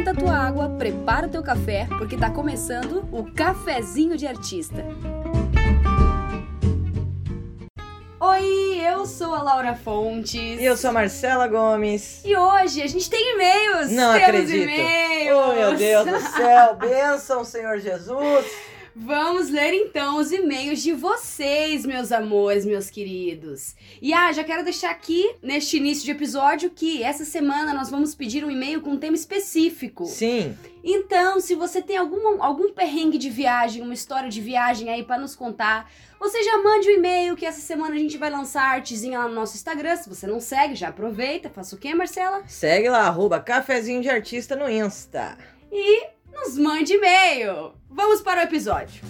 [0.00, 4.82] Esquenta a tua água, prepara o teu café, porque tá começando o Cafezinho de Artista.
[8.18, 10.58] Oi, eu sou a Laura Fontes.
[10.58, 12.22] E eu sou a Marcela Gomes.
[12.24, 13.90] E hoje a gente tem e-mails.
[13.90, 14.70] Não Temos acredito.
[14.70, 15.38] e-mails.
[15.38, 16.76] Oh, meu Deus do céu.
[16.76, 18.46] Bênção, Senhor Jesus.
[19.02, 23.74] Vamos ler então os e-mails de vocês, meus amores, meus queridos.
[24.00, 28.14] E ah, já quero deixar aqui, neste início de episódio, que essa semana nós vamos
[28.14, 30.04] pedir um e-mail com um tema específico.
[30.04, 30.54] Sim.
[30.84, 35.18] Então, se você tem algum, algum perrengue de viagem, uma história de viagem aí pra
[35.18, 38.72] nos contar, você já mande um e-mail que essa semana a gente vai lançar a
[38.72, 39.96] artezinha lá no nosso Instagram.
[39.96, 41.48] Se você não segue, já aproveita.
[41.48, 42.42] Faça o quê, Marcela?
[42.46, 45.38] Segue lá, arroba cafezinho de artista no Insta.
[45.72, 47.72] E nos mande e-mail.
[47.88, 49.02] Vamos para o episódio.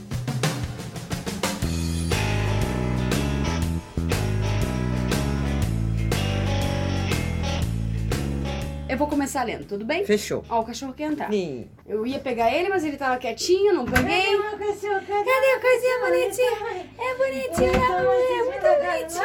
[8.88, 10.04] Eu vou começar lendo, tudo bem?
[10.04, 10.44] Fechou.
[10.48, 11.32] Ó, o cachorro quer entrar.
[11.32, 11.68] E...
[11.86, 14.36] Eu ia pegar ele, mas ele tava quietinho, não peguei.
[14.36, 16.50] Cadê a coisinha bonitinha?
[16.98, 19.22] É bonitinho, é muito bonitinho.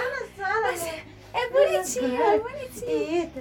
[0.61, 0.83] Mas
[1.33, 3.31] É bonitinho, é bonitinho.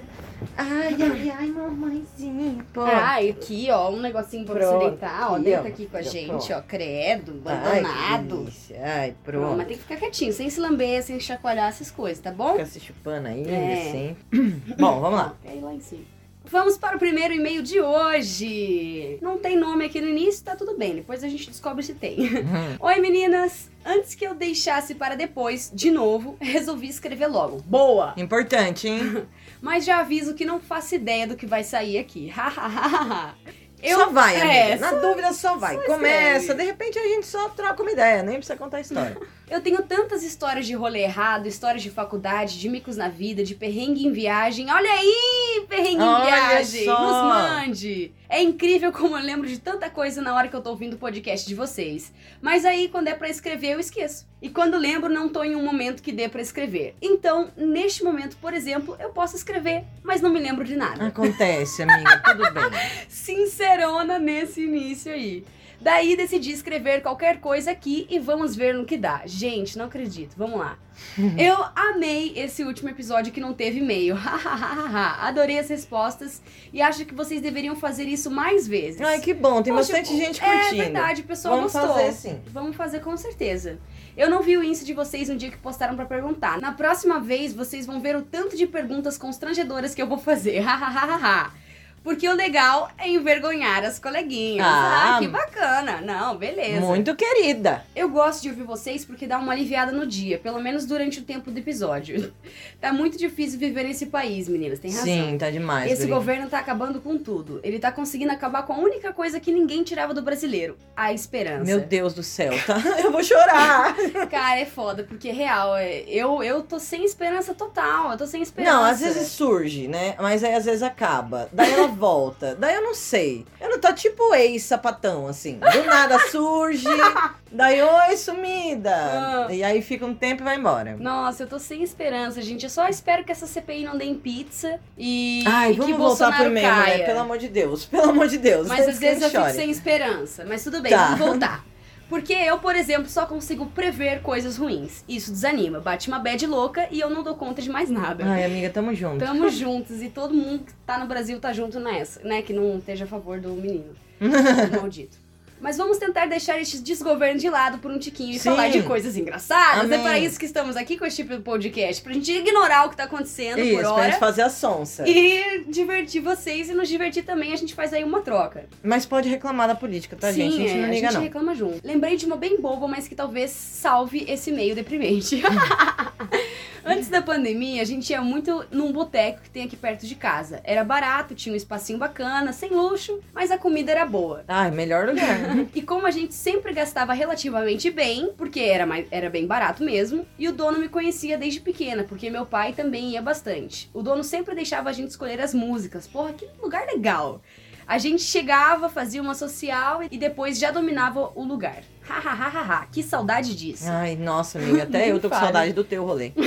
[0.57, 2.65] Ai, ai, ai, mamãezinha.
[2.73, 2.85] Pô.
[2.87, 5.37] E aqui, ó, um negocinho pra você deitar, ó.
[5.39, 6.53] Deita aqui com a gente, pronto.
[6.53, 6.61] ó.
[6.61, 8.37] Credo, Ai, abandonado.
[8.39, 8.79] delícia.
[8.83, 9.57] Ai, Pronto, pronto.
[9.57, 12.53] mas tem que ficar quietinho, sem se lamber, sem chacoalhar essas coisas, tá bom?
[12.53, 13.87] Fica se chupando aí, É.
[13.89, 14.15] assim.
[14.77, 15.33] Bom, vamos lá.
[15.45, 16.01] É lá em cima.
[16.47, 19.17] Vamos para o primeiro e-mail de hoje.
[19.21, 20.95] Não tem nome aqui no início, tá tudo bem.
[20.95, 22.19] Depois a gente descobre se tem.
[22.21, 22.75] Hum.
[22.79, 23.69] Oi, meninas!
[23.83, 27.61] Antes que eu deixasse para depois, de novo, resolvi escrever logo.
[27.65, 28.13] Boa!
[28.17, 29.25] Importante, hein?
[29.61, 32.31] Mas já aviso que não faço ideia do que vai sair aqui.
[33.93, 35.75] só vai, é, Na só- dúvida, só vai.
[35.75, 39.17] só Começa, de repente a gente só troca uma ideia, nem precisa contar a história.
[39.49, 43.53] Eu tenho tantas histórias de rolê errado, histórias de faculdade, de micos na vida, de
[43.53, 44.71] perrengue em viagem.
[44.71, 46.85] Olha aí, perrengue em Olha viagem!
[46.85, 46.99] só.
[46.99, 48.11] Nos mande!
[48.27, 50.97] É incrível como eu lembro de tanta coisa na hora que eu tô ouvindo o
[50.97, 52.11] podcast de vocês.
[52.41, 54.25] Mas aí, quando é pra escrever, eu esqueço.
[54.41, 56.95] E quando lembro, não tô em um momento que dê pra escrever.
[57.01, 61.05] Então, neste momento, por exemplo, eu posso escrever, mas não me lembro de nada.
[61.07, 62.63] Acontece, amiga, tudo bem.
[63.07, 65.45] sincerona nesse início aí.
[65.79, 69.21] Daí decidi escrever qualquer coisa aqui e vamos ver no que dá.
[69.25, 70.35] Gente, não acredito.
[70.37, 70.77] Vamos lá.
[71.37, 74.15] Eu amei esse último episódio que não teve e-mail.
[75.21, 76.41] Adorei as respostas
[76.71, 79.01] e acho que vocês deveriam fazer isso mais vezes.
[79.01, 80.81] Ai, que bom, tem Poxa, bastante gente É curtindo.
[80.83, 81.93] verdade, o pessoal Vamos gostou.
[81.93, 82.41] fazer sim.
[82.47, 83.77] Vamos fazer com certeza.
[84.15, 86.59] Eu não vi o Insta de vocês no dia que postaram pra perguntar.
[86.61, 90.63] Na próxima vez, vocês vão ver o tanto de perguntas constrangedoras que eu vou fazer.
[92.05, 94.63] Porque o legal é envergonhar as coleguinhas.
[94.65, 96.01] Ah, Ah, que bacana.
[96.01, 96.79] Não, beleza.
[96.79, 97.83] Muito querida.
[97.95, 101.23] Eu gosto de ouvir vocês porque dá uma aliviada no dia, pelo menos durante o
[101.23, 102.31] tempo do episódio.
[102.79, 105.05] tá muito difícil viver nesse país, meninas, tem razão.
[105.05, 105.91] Sim, tá demais.
[105.91, 106.13] Esse guri.
[106.13, 107.59] governo tá acabando com tudo.
[107.63, 111.63] Ele tá conseguindo acabar com a única coisa que ninguém tirava do brasileiro: a esperança.
[111.65, 112.75] Meu Deus do céu, tá?
[113.03, 113.95] Eu vou chorar.
[114.29, 118.11] Cara, é foda, porque real, é- eu, eu tô sem esperança total.
[118.11, 118.75] Eu tô sem esperança.
[118.77, 120.13] Não, às vezes surge, né?
[120.19, 121.49] Mas aí às vezes acaba.
[121.51, 122.55] Daí ela volta.
[122.55, 123.45] Daí eu não sei.
[123.59, 125.57] Eu não tô tipo ex-sapatão, assim.
[125.59, 126.85] Do nada surge.
[127.51, 128.93] daí, oi, sumida.
[128.95, 129.47] Ah.
[129.49, 130.95] E aí fica um tempo e vai embora.
[130.99, 132.63] Nossa, eu tô sem esperança, gente.
[132.63, 135.97] Eu só espero que essa CPI não dê em pizza e, Ai, e que vamos
[135.97, 136.97] voltar Bolsonaro pro meio, caia.
[136.99, 137.03] né?
[137.05, 137.85] Pelo amor de Deus.
[137.85, 138.67] Pelo amor de Deus.
[138.67, 139.55] Mas às que vezes eu gente fico chore.
[139.57, 140.45] sem esperança.
[140.47, 141.05] Mas tudo bem, Tá.
[141.15, 141.65] vamos voltar.
[142.07, 145.03] Porque eu, por exemplo, só consigo prever coisas ruins.
[145.07, 145.79] Isso desanima.
[145.79, 148.23] Bate uma bad louca e eu não dou conta de mais nada.
[148.25, 149.19] Ai, amiga, tamo junto.
[149.19, 152.41] Tamo juntos e todo mundo que tá no Brasil tá junto nessa, né?
[152.41, 153.93] Que não esteja a favor do menino.
[154.79, 155.24] Maldito.
[155.59, 158.49] Mas vamos tentar deixar este desgoverno de lado por um tiquinho e Sim.
[158.49, 159.85] falar de coisas engraçadas.
[159.85, 159.99] Amém.
[159.99, 162.03] É para isso que estamos aqui com esse tipo de podcast.
[162.03, 164.03] Pra gente ignorar o que tá acontecendo Isso, por pra hora.
[164.11, 165.07] gente fazer a sonsa.
[165.07, 168.65] E divertir vocês e nos divertir também, a gente faz aí uma troca.
[168.83, 170.55] Mas pode reclamar da política, tá, gente?
[170.55, 171.21] A gente é, não a liga, gente não.
[171.21, 171.79] reclama junto.
[171.83, 175.41] Lembrei de uma bem boba, mas que talvez salve esse meio deprimente.
[176.87, 180.61] Antes da pandemia, a gente ia muito num boteco que tem aqui perto de casa.
[180.63, 184.43] Era barato, tinha um espacinho bacana, sem luxo, mas a comida era boa.
[184.47, 185.25] Ai, melhor lugar.
[185.73, 190.27] E como a gente sempre gastava relativamente bem, porque era, mais, era bem barato mesmo,
[190.37, 193.89] e o dono me conhecia desde pequena, porque meu pai também ia bastante.
[193.91, 196.05] O dono sempre deixava a gente escolher as músicas.
[196.05, 197.41] Porra, que lugar legal!
[197.87, 201.83] A gente chegava, fazia uma social e depois já dominava o lugar.
[202.01, 203.85] Hahaha, que saudade disso.
[203.87, 206.31] Ai, nossa, amiga, até eu tô com saudade do teu rolê.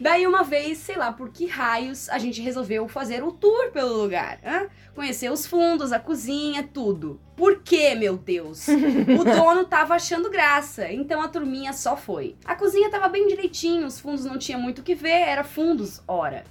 [0.00, 4.00] Daí uma vez, sei lá por que raios, a gente resolveu fazer o tour pelo
[4.00, 4.38] lugar.
[4.44, 4.68] hã?
[4.94, 7.20] Conhecer os fundos, a cozinha, tudo.
[7.36, 8.66] Por quê, meu Deus?
[8.68, 12.36] o dono tava achando graça, então a turminha só foi.
[12.44, 16.00] A cozinha tava bem direitinho, os fundos não tinha muito o que ver, era fundos,
[16.06, 16.44] ora.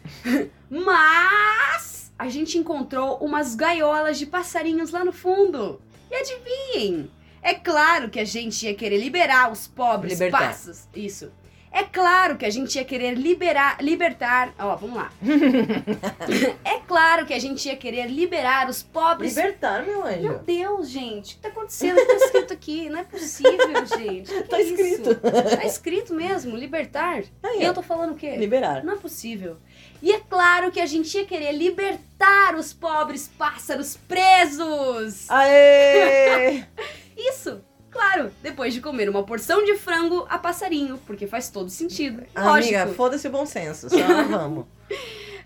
[0.69, 5.79] Mas a gente encontrou umas gaiolas de passarinhos lá no fundo.
[6.09, 7.11] E adivinhem?
[7.41, 10.39] É claro que a gente ia querer liberar os pobres Libertar.
[10.47, 10.87] pássaros.
[10.95, 11.31] Isso.
[11.71, 14.53] É claro que a gente ia querer liberar, libertar.
[14.57, 15.11] Ó, vamos lá.
[16.65, 19.35] é claro que a gente ia querer liberar os pobres.
[19.35, 20.39] Libertar, meu Meu anjo.
[20.45, 22.03] Deus, gente, o que tá acontecendo?
[22.03, 24.31] Tá escrito aqui, não é possível, gente.
[24.31, 24.73] Que que Tá é isso?
[24.73, 25.15] escrito.
[25.57, 27.23] Tá escrito mesmo, libertar.
[27.43, 28.35] Aí, eu tô falando o quê?
[28.37, 28.83] Liberar.
[28.83, 29.57] Não é possível.
[30.01, 35.29] E é claro que a gente ia querer libertar os pobres pássaros presos.
[35.29, 36.63] Aê!
[37.17, 42.23] Isso, claro, depois de comer uma porção de frango a passarinho, porque faz todo sentido.
[42.35, 42.75] Lógico.
[42.75, 43.97] Amiga, foda-se o bom senso, só
[44.29, 44.65] vamos.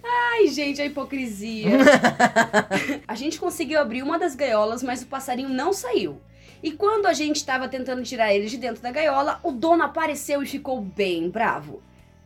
[0.04, 1.70] Ai, gente, a hipocrisia.
[3.08, 6.20] a gente conseguiu abrir uma das gaiolas, mas o passarinho não saiu.
[6.64, 10.44] E quando a gente estava tentando tirar ele de dentro da gaiola, o dono apareceu
[10.44, 11.82] e ficou bem bravo.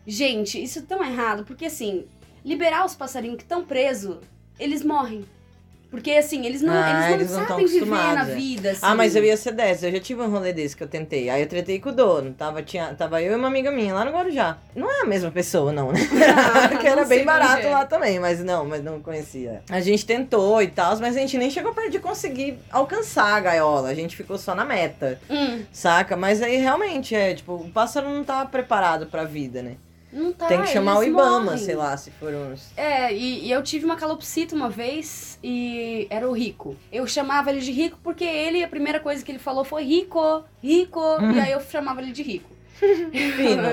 [0.08, 2.06] Gente, isso é tão errado, porque assim,
[2.44, 4.18] liberar os passarinhos que estão presos,
[4.60, 5.26] eles morrem.
[5.90, 8.36] Porque assim, eles não, Ah, eles não eles não sabem viver na é.
[8.36, 8.72] vida.
[8.72, 8.80] Assim.
[8.82, 9.88] Ah, mas eu ia ser dessa.
[9.88, 11.30] Eu já tive um rolê desse que eu tentei.
[11.30, 12.34] Aí eu tretei com o dono.
[12.34, 14.58] Tava, tinha, tava eu e uma amiga minha lá no Guarujá.
[14.76, 16.00] Não é a mesma pessoa, não, né?
[16.38, 17.70] Ah, que era bem barato é.
[17.70, 19.62] lá também, mas não, mas não conhecia.
[19.70, 23.40] A gente tentou e tal, mas a gente nem chegou perto de conseguir alcançar a
[23.40, 23.88] gaiola.
[23.88, 26.18] A gente ficou só na meta, Hum, saca?
[26.18, 29.78] Mas aí realmente é, tipo, o pássaro não tava preparado pra vida, né?
[30.16, 31.58] Não tá, Tem que chamar o Ibama, morrem.
[31.60, 32.72] sei lá, se for uns.
[32.78, 36.76] É, e, e eu tive uma calopsita uma vez e era o Rico.
[36.92, 40.44] Eu chamava ele de Rico porque ele, a primeira coisa que ele falou foi Rico,
[40.64, 41.02] Rico,
[41.36, 42.50] e aí eu chamava ele de Rico.
[42.80, 43.64] Fino.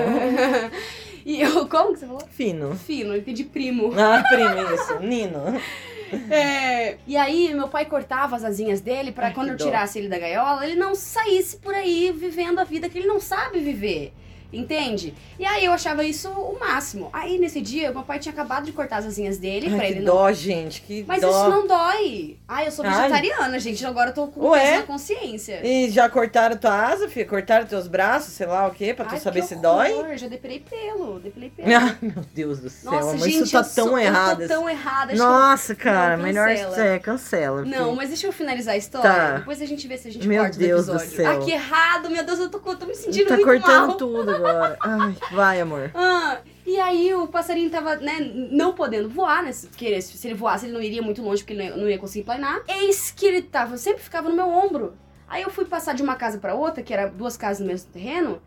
[1.25, 2.21] e eu, como que você falou?
[2.29, 2.75] Fino.
[2.75, 3.93] Fino, eu entendi primo.
[3.97, 4.99] Ah, primo, isso.
[4.99, 5.39] Nino.
[6.29, 9.65] É, e aí meu pai cortava as asinhas dele pra Ai, quando eu dó.
[9.65, 13.19] tirasse ele da gaiola, ele não saísse por aí vivendo a vida que ele não
[13.19, 14.13] sabe viver.
[14.53, 15.13] Entende?
[15.39, 17.09] E aí eu achava isso o máximo.
[17.11, 19.99] Aí nesse dia, meu pai tinha acabado de cortar as asinhas dele pra Ai, ele
[19.99, 20.81] que não dó, gente.
[20.81, 21.29] Que Mas dó.
[21.29, 22.37] isso não dói.
[22.47, 22.91] Ai, eu sou Ai.
[23.09, 23.85] vegetariana, gente.
[23.85, 24.77] Agora eu tô com Ué?
[24.77, 25.59] na consciência.
[25.65, 27.25] E já cortaram tua asa, filha?
[27.25, 29.63] Cortaram teus braços, sei lá o quê, pra tu Ai, saber se horror.
[29.63, 30.17] dói?
[30.17, 31.67] Já depilei pelo, depilei pelo.
[31.73, 34.41] Ah, meu Deus do céu, Nossa, mas gente, isso tá eu sou- tão errado.
[34.43, 35.11] Eu tô tão errada.
[35.13, 37.61] acho que Nossa, cara, Não, melhor é, cancela.
[37.61, 39.09] eu- Não, mas deixa eu finalizar a história.
[39.09, 39.31] Tá.
[39.39, 41.15] Depois a gente vê se a gente Meu corta Deus do do episódio.
[41.17, 41.31] céu.
[41.31, 43.97] Ah, que errado, meu Deus, eu tô, tô me sentindo tá muito cortando mal.
[43.97, 44.77] tudo agora.
[44.81, 45.91] Ai, vai, amor.
[45.93, 48.19] Ah, e aí o passarinho tava, né,
[48.51, 49.51] não podendo voar, né?
[49.69, 52.61] Porque se ele voasse, ele não iria muito longe, porque ele não ia- conseguir planar.
[52.67, 54.95] Eis que ele tava, sempre ficava no meu ombro.
[55.27, 57.91] Aí eu fui passar de uma casa pra outra, que era duas casas no mesmo
[57.91, 58.41] terreno,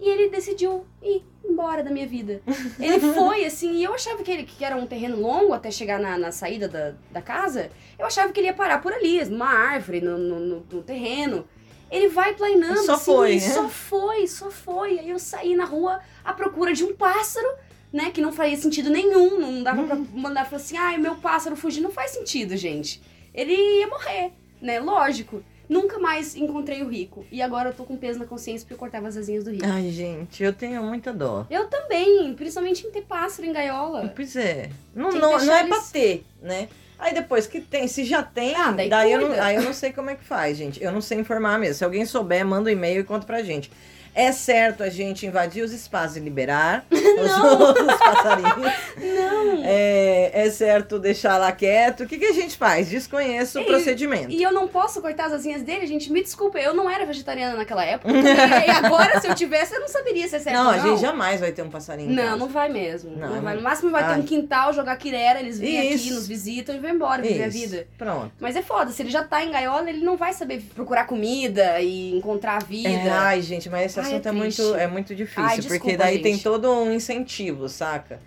[0.00, 2.40] e ele decidiu ir embora da minha vida.
[2.78, 5.98] Ele foi, assim, e eu achava que, ele, que era um terreno longo até chegar
[5.98, 7.70] na, na saída da, da casa.
[7.98, 11.44] Eu achava que ele ia parar por ali, numa árvore, no, no, no- no terreno.
[11.90, 13.40] Ele vai planando, Só assim, foi, né?
[13.40, 14.98] só foi, só foi.
[14.98, 17.48] Aí eu saí na rua à procura de um pássaro,
[17.92, 18.10] né?
[18.10, 19.38] Que não faria sentido nenhum.
[19.40, 21.82] Não dava pra mandar falar assim, ai, meu pássaro fugiu.
[21.82, 23.00] Não faz sentido, gente.
[23.34, 24.78] Ele ia morrer, né?
[24.80, 25.42] Lógico.
[25.68, 27.26] Nunca mais encontrei o rico.
[27.30, 29.66] E agora eu tô com peso na consciência porque eu cortava as asinhas do rico.
[29.66, 31.46] Ai, gente, eu tenho muita dó.
[31.50, 34.10] Eu também, principalmente em ter pássaro em gaiola.
[34.16, 34.70] Pois é.
[34.94, 36.68] Não, não, não é pra eles- ter, né?
[36.98, 39.72] Aí depois que tem, se já tem, Ah, daí daí, eu não, aí eu não
[39.72, 40.82] sei como é que faz, gente.
[40.82, 41.74] Eu não sei informar mesmo.
[41.74, 43.70] Se alguém souber, manda um e-mail e conta pra gente.
[44.14, 48.72] É certo a gente invadir os espaços e liberar os, os passarinhos.
[48.96, 49.37] Não!
[49.68, 52.04] É, é certo deixar lá quieto.
[52.04, 52.88] O que, que a gente faz?
[52.88, 54.30] Desconheço o E- procedimento.
[54.30, 56.10] E eu não posso cortar as asinhas dele, gente.
[56.10, 58.12] Me desculpa, eu não era vegetariana naquela época.
[58.12, 60.88] e agora, se eu tivesse, eu não saberia se é certo não, ou a não.
[60.90, 62.10] gente jamais vai ter um passarinho.
[62.10, 63.10] Não, não vai mesmo.
[63.16, 63.54] Não, Não, vai.
[63.54, 66.14] não- No máximo vai ter um quintal, jogar quirera, eles vêm aqui, Isso.
[66.14, 67.86] nos visitam e vão embora viver a vida.
[67.98, 68.32] Pronto.
[68.40, 71.80] Mas é foda, se ele já tá em gaiola, ele não vai saber procurar comida
[71.80, 72.88] e encontrar a vida.
[72.88, 75.42] É, ai, gente, mas esse Ai, assunto é é, muito, é muito difícil.
[75.42, 76.44] Ai, porque desculpa, daí tem gente.
[76.44, 78.20] todo um incentivo, saca?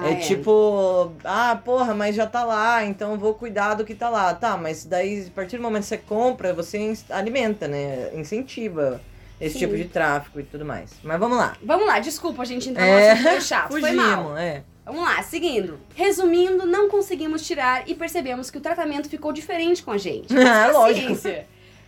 [0.00, 4.08] Ah, é, tipo, ah, porra, mas já tá lá, então vou cuidar do que tá
[4.08, 4.32] lá.
[4.34, 8.10] Tá, mas daí, a partir do momento que você compra, você alimenta, né?
[8.14, 9.00] Incentiva
[9.40, 9.60] esse Sim.
[9.60, 10.92] tipo de tráfico e tudo mais.
[11.02, 11.56] Mas vamos lá.
[11.62, 13.68] Vamos lá, desculpa, a gente entrar É, no assunto chato.
[13.70, 14.22] Foi mal.
[14.22, 14.62] Fugimos, é.
[14.84, 15.78] Vamos lá, seguindo.
[15.94, 20.34] Resumindo, não conseguimos tirar e percebemos que o tratamento ficou diferente com a gente.
[20.36, 21.14] Ah, lógico.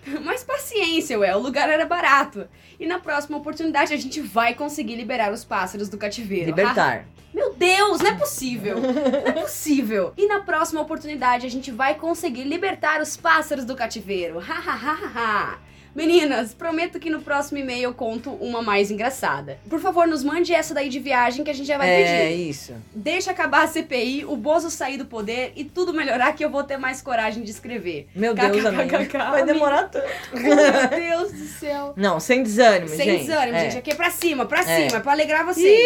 [0.25, 2.49] Mas paciência, ué, o lugar era barato.
[2.78, 6.47] E na próxima oportunidade a gente vai conseguir liberar os pássaros do cativeiro.
[6.47, 7.07] Libertar.
[7.33, 8.80] Meu Deus, não é possível.
[8.80, 10.12] Não é possível.
[10.16, 14.38] E na próxima oportunidade a gente vai conseguir libertar os pássaros do cativeiro.
[14.38, 15.59] Ha ha ha ha.
[15.94, 19.59] Meninas, prometo que no próximo e-mail eu conto uma mais engraçada.
[19.68, 22.49] Por favor, nos mande essa daí de viagem que a gente já vai é, pedir.
[22.49, 22.73] isso.
[22.94, 26.62] Deixa acabar a CPI, o Bozo sair do poder e tudo melhorar que eu vou
[26.62, 28.09] ter mais coragem de escrever.
[28.14, 28.99] Meu Deus, amiga.
[29.30, 30.06] Vai demorar tanto.
[30.32, 30.56] Meu
[30.88, 31.92] Deus do céu.
[31.97, 33.26] Não, sem desânimo, Sem gente.
[33.26, 33.61] desânimo, É.
[33.64, 33.78] gente.
[33.78, 34.88] Aqui é pra cima, pra É.
[34.88, 35.80] cima, pra alegrar vocês.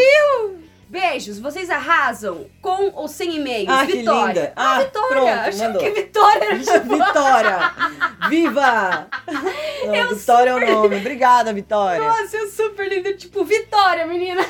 [0.94, 3.68] Beijos, vocês arrasam com ou sem e-mails.
[3.68, 4.26] Ah, que Vitória.
[4.28, 4.52] linda.
[4.54, 5.08] Ah, Ah, Vitória.
[5.08, 5.82] pronto, Achei mandou.
[5.82, 6.80] que Vitória era tipo...
[7.04, 7.58] Vitória!
[8.30, 9.08] Viva!
[9.86, 10.96] Não, Vitória é o nome.
[10.98, 12.00] Obrigada, Vitória.
[12.00, 13.12] Nossa, eu super linda.
[13.12, 14.42] Tipo, Vitória, menina.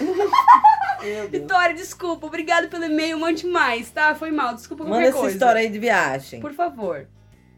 [1.31, 2.27] Vitória, desculpa.
[2.27, 3.19] Obrigado pelo e-mail.
[3.19, 4.15] Mande mais, tá?
[4.15, 4.55] Foi mal.
[4.55, 5.33] Desculpa qualquer Manda essa coisa.
[5.35, 6.41] história aí de viagem.
[6.41, 7.07] Por favor.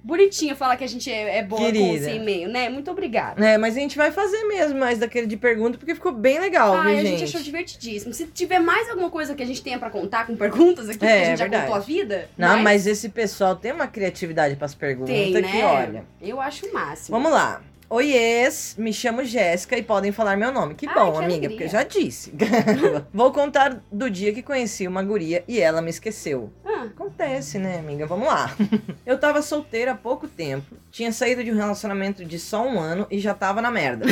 [0.07, 2.07] Bonitinho falar que a gente é, é boa com Querida.
[2.07, 2.69] esse e-mail, né?
[2.69, 3.45] Muito obrigada.
[3.45, 6.75] É, mas a gente vai fazer mesmo mais daquele de pergunta, porque ficou bem legal,
[6.75, 7.19] Ai, viu, a gente?
[7.19, 8.15] gente achou divertidíssimo.
[8.15, 11.09] Se tiver mais alguma coisa que a gente tenha pra contar com perguntas aqui, É,
[11.09, 11.63] que a gente é já verdade.
[11.65, 12.29] contou a vida.
[12.39, 15.65] Não, mas esse pessoal tem uma criatividade pras perguntas tem, que né?
[15.65, 16.05] olha.
[16.23, 17.17] Eu acho o máximo.
[17.19, 17.61] Vamos lá.
[17.89, 20.75] Oiês, me chamo Jéssica e podem falar meu nome.
[20.75, 21.49] Que Ai, bom, que amiga, alegria.
[21.51, 22.33] porque eu já disse.
[23.15, 26.53] Vou contar do dia que conheci uma guria e ela me esqueceu.
[26.65, 28.07] Ah, Acontece, né, amiga?
[28.07, 28.55] Vamos lá.
[29.07, 33.07] Eu tava solteira há pouco tempo, tinha saído de um relacionamento de só um ano
[33.11, 34.05] e já tava na merda.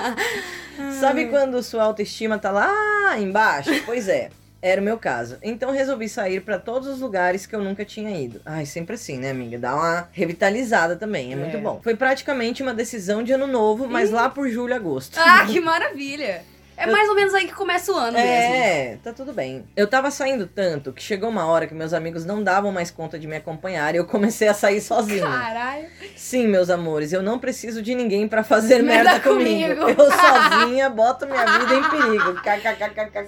[1.00, 3.70] Sabe quando sua autoestima tá lá embaixo?
[3.84, 4.30] Pois é.
[4.62, 5.38] Era o meu caso.
[5.42, 8.40] Então resolvi sair pra todos os lugares que eu nunca tinha ido.
[8.46, 9.58] Ai, sempre assim, né, amiga?
[9.58, 11.36] Dá uma revitalizada também, é, É.
[11.36, 11.80] muito bom.
[11.82, 15.18] Foi praticamente uma decisão de ano novo, mas lá por julho, agosto.
[15.18, 16.44] ah que maravilha.
[16.74, 18.28] É mais ou menos aí que começa o ano mesmo.
[18.28, 19.64] É, tá tudo bem.
[19.76, 23.18] Eu tava saindo tanto que chegou uma hora que meus amigos não davam mais conta
[23.18, 25.22] de me acompanhar e eu comecei a sair sozinha.
[25.22, 25.86] Caralho.
[26.16, 29.80] Sim, meus amores, eu não preciso de ninguém pra fazer Merda merda, comigo.
[29.80, 30.00] comigo.
[30.02, 32.40] Eu sozinha boto minha vida em perigo.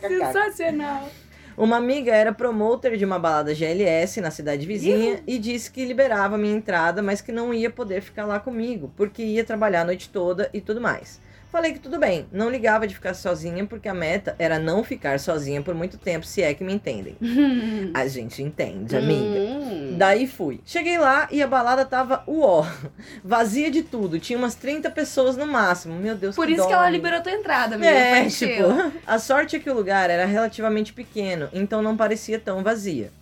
[0.08, 1.08] Sensacional.
[1.56, 6.36] Uma amiga era promoter de uma balada GLS na cidade vizinha e disse que liberava
[6.36, 10.08] minha entrada, mas que não ia poder ficar lá comigo, porque ia trabalhar a noite
[10.08, 11.20] toda e tudo mais.
[11.54, 15.20] Falei que tudo bem, não ligava de ficar sozinha, porque a meta era não ficar
[15.20, 17.16] sozinha por muito tempo, se é que me entendem.
[17.94, 19.38] A gente entende, amiga.
[19.38, 19.94] Hum.
[19.96, 20.60] Daí fui.
[20.66, 22.66] Cheguei lá e a balada tava uó.
[23.22, 24.18] Vazia de tudo.
[24.18, 25.94] Tinha umas 30 pessoas no máximo.
[25.94, 26.96] Meu Deus, Por que isso que ela amiga.
[26.96, 27.88] liberou tua entrada, amiga.
[27.88, 28.64] É, tipo,
[29.06, 33.12] a sorte é que o lugar era relativamente pequeno, então não parecia tão vazia.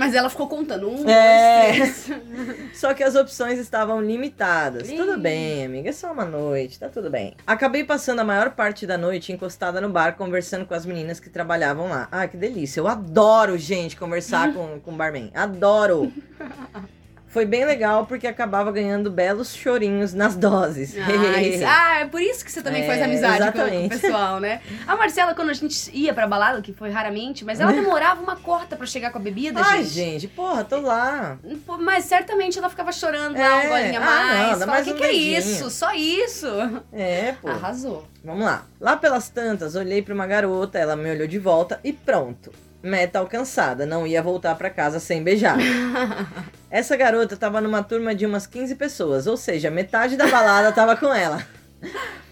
[0.00, 0.88] Mas ela ficou contando.
[0.88, 1.76] Um, É.
[1.76, 2.20] dois, três.
[2.72, 4.88] Só que as opções estavam limitadas.
[4.88, 7.36] Tudo bem, amiga, é só uma noite, tá tudo bem.
[7.46, 11.28] Acabei passando a maior parte da noite encostada no bar, conversando com as meninas que
[11.28, 12.08] trabalhavam lá.
[12.10, 12.80] Ah, que delícia.
[12.80, 15.30] Eu adoro, gente, conversar com, com barman.
[15.34, 16.10] Adoro.
[17.30, 20.94] Foi bem legal porque acabava ganhando belos chorinhos nas doses.
[21.00, 23.88] Ah, isso- ah, é por isso que você também É, faz amizade com- com, o
[23.88, 24.60] pessoal, né?
[24.86, 28.34] A Marcela, quando a gente ia pra balada, que foi raramente, mas ela demorava uma
[28.36, 29.90] corta pra chegar com a bebida, Ai, gente.
[29.94, 31.38] gente, porra, tô lá.
[31.78, 33.66] Mas certamente ela ficava chorando lá, É.
[33.66, 34.50] um golinho a Ah, mais.
[34.50, 35.70] não, Fala, mais que um que é dedinho." isso?
[35.70, 36.46] Só isso?
[36.92, 37.48] É, pô.
[37.48, 38.08] Arrasou.
[38.24, 38.64] Vamos lá.
[38.80, 42.50] Lá pelas tantas, olhei pra uma garota, ela me olhou de volta e pronto.
[42.82, 45.56] Meta alcançada, não ia voltar pra casa sem beijar.
[46.70, 50.96] Essa garota tava numa turma de umas 15 pessoas, ou seja, metade da balada tava
[50.96, 51.44] com ela.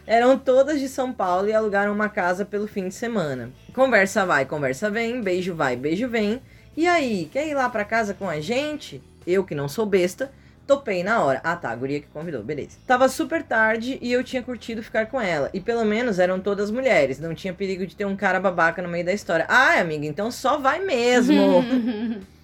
[0.06, 3.50] Eram todas de São Paulo e alugaram uma casa pelo fim de semana.
[3.74, 6.40] Conversa vai, conversa vem, beijo vai, beijo vem.
[6.76, 9.02] E aí, quer ir lá pra casa com a gente?
[9.26, 10.30] Eu, que não sou besta,
[10.68, 11.40] topei na hora.
[11.42, 12.78] Ah tá, a guria que convidou, beleza.
[12.86, 15.50] Tava super tarde e eu tinha curtido ficar com ela.
[15.52, 18.88] E pelo menos eram todas mulheres, não tinha perigo de ter um cara babaca no
[18.88, 19.46] meio da história.
[19.48, 21.64] Ah, amiga, então só vai mesmo.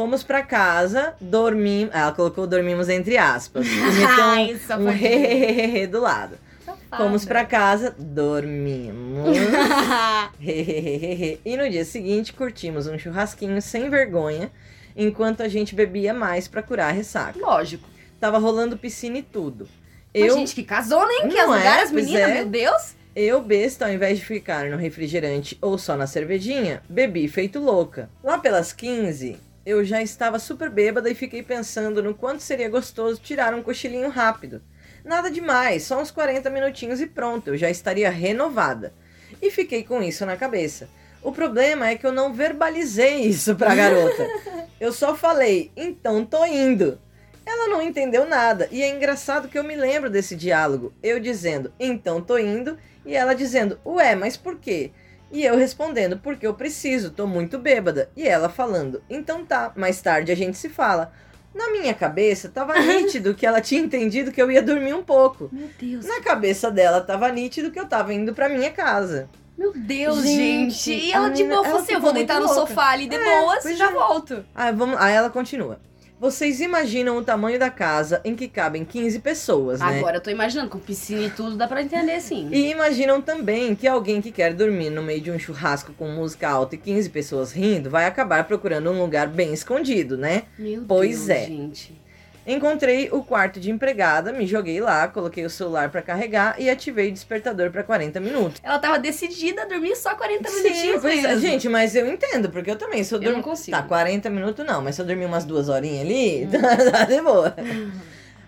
[0.00, 1.94] Fomos pra casa, dormimos.
[1.94, 3.66] Ela colocou dormimos entre aspas.
[4.18, 6.38] Ai, um, um hehehehe do lado.
[6.64, 6.96] Safada.
[7.04, 9.36] Fomos pra casa, dormimos.
[10.40, 14.50] E no dia seguinte curtimos um churrasquinho sem vergonha,
[14.96, 17.38] enquanto a gente bebia mais pra curar a ressaca.
[17.38, 17.86] Lógico.
[18.18, 19.68] Tava rolando piscina e tudo.
[20.14, 21.28] Mas, Eu, gente, que casou, né?
[21.28, 21.46] Que as é?
[21.58, 22.34] lugares, Pois menina, é.
[22.36, 22.94] meu Deus.
[23.14, 28.08] eu, besta, ao invés de ficar no refrigerante ou só na cervejinha, bebi feito louca.
[28.24, 29.36] Lá pelas 15,
[29.70, 34.08] eu já estava super bêbada e fiquei pensando no quanto seria gostoso tirar um cochilinho
[34.08, 34.60] rápido.
[35.04, 38.92] Nada demais, só uns 40 minutinhos e pronto, eu já estaria renovada.
[39.40, 40.88] E fiquei com isso na cabeça.
[41.22, 44.26] O problema é que eu não verbalizei isso pra garota.
[44.80, 46.98] Eu só falei, então tô indo.
[47.44, 50.94] Ela não entendeu nada, e é engraçado que eu me lembro desse diálogo.
[51.02, 54.90] Eu dizendo, então tô indo, e ela dizendo, ué, mas por quê?
[55.32, 58.10] E eu respondendo, porque eu preciso, tô muito bêbada.
[58.16, 61.12] E ela falando, então tá, mais tarde a gente se fala.
[61.54, 65.48] Na minha cabeça, tava nítido que ela tinha entendido que eu ia dormir um pouco.
[65.52, 66.04] Meu Deus.
[66.06, 69.28] Na cabeça dela, tava nítido que eu tava indo pra minha casa.
[69.58, 71.06] Meu Deus, Gente, gente.
[71.06, 72.60] E ela de boa falou assim: eu vou deitar no louca.
[72.60, 73.92] sofá ali de É, boas e já é.
[73.92, 74.44] volto.
[74.54, 75.78] Aí, vamos, aí ela continua.
[76.20, 80.00] Vocês imaginam o tamanho da casa em que cabem 15 pessoas, né?
[80.00, 82.50] Agora eu tô imaginando, com piscina e tudo, dá pra entender sim.
[82.52, 86.46] E imaginam também que alguém que quer dormir no meio de um churrasco com música
[86.46, 90.42] alta e 15 pessoas rindo vai acabar procurando um lugar bem escondido, né?
[90.58, 91.46] Meu Pois Deus, é.
[91.46, 91.98] gente.
[92.46, 97.10] Encontrei o quarto de empregada, me joguei lá, coloquei o celular pra carregar e ativei
[97.10, 98.60] o despertador pra 40 minutos.
[98.62, 101.38] Ela tava decidida a dormir só 40 Sim, minutinhos pois é.
[101.38, 103.36] gente, mas eu entendo, porque eu também, se eu durmo...
[103.36, 103.76] não consigo.
[103.76, 106.48] Tá, 40 minutos não, mas se eu dormir umas duas horinhas ali,
[106.90, 107.54] tá de boa.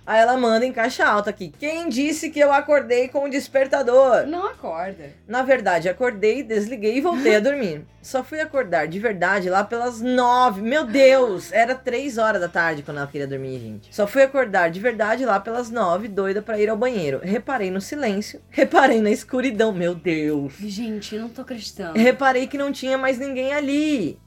[0.05, 1.53] Aí ela manda em caixa alta aqui.
[1.59, 4.27] Quem disse que eu acordei com o despertador?
[4.27, 5.11] Não acorda.
[5.29, 7.87] Na verdade, acordei, desliguei e voltei a dormir.
[8.03, 10.61] Só fui acordar de verdade lá pelas nove.
[10.61, 11.53] Meu Deus!
[11.53, 13.95] Era três horas da tarde quando ela queria dormir, gente.
[13.95, 17.21] Só fui acordar de verdade lá pelas nove, doida pra ir ao banheiro.
[17.23, 19.73] Reparei no silêncio, reparei na escuridão.
[19.73, 20.55] Meu Deus!
[20.59, 21.97] Gente, eu não tô acreditando.
[21.97, 24.19] Reparei que não tinha mais ninguém ali.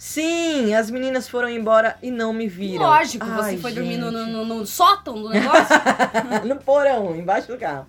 [0.00, 2.84] Sim, as meninas foram embora e não me viram.
[2.84, 5.74] Lógico, Ai, você foi dormir no, no- no sótão do negócio.
[6.46, 7.84] no porão, embaixo do carro.